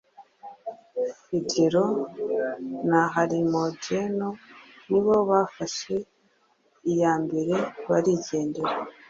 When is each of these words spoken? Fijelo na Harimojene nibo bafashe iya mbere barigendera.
Fijelo 1.23 1.85
na 2.89 3.01
Harimojene 3.13 4.29
nibo 4.89 5.15
bafashe 5.29 5.95
iya 6.91 7.13
mbere 7.23 7.53
barigendera. 7.89 8.75